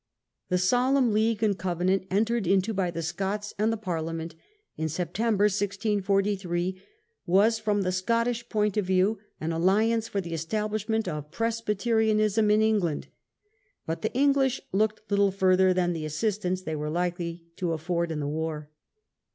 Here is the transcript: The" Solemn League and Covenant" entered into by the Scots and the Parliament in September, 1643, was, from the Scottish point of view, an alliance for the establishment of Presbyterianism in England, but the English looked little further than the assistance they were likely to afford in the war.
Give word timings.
The" 0.49 0.57
Solemn 0.71 1.13
League 1.13 1.43
and 1.43 1.55
Covenant" 1.55 2.07
entered 2.09 2.47
into 2.47 2.73
by 2.73 2.89
the 2.89 3.03
Scots 3.03 3.53
and 3.59 3.71
the 3.71 3.77
Parliament 3.77 4.33
in 4.75 4.89
September, 4.89 5.43
1643, 5.43 6.81
was, 7.27 7.59
from 7.59 7.83
the 7.83 7.91
Scottish 7.91 8.49
point 8.49 8.77
of 8.77 8.85
view, 8.87 9.19
an 9.39 9.51
alliance 9.51 10.07
for 10.07 10.19
the 10.19 10.33
establishment 10.33 11.07
of 11.07 11.29
Presbyterianism 11.29 12.49
in 12.49 12.63
England, 12.63 13.09
but 13.85 14.01
the 14.01 14.11
English 14.15 14.59
looked 14.71 15.03
little 15.11 15.29
further 15.29 15.71
than 15.71 15.93
the 15.93 16.05
assistance 16.05 16.63
they 16.63 16.75
were 16.75 16.89
likely 16.89 17.45
to 17.57 17.71
afford 17.71 18.11
in 18.11 18.19
the 18.19 18.27
war. 18.27 18.71